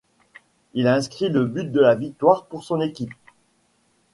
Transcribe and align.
Il 0.73 0.87
inscrit 0.87 1.29
le 1.29 1.45
but 1.45 1.71
de 1.71 1.79
la 1.79 1.93
victoire 1.93 2.45
pour 2.47 2.63
son 2.63 2.81
équipe. 2.81 3.13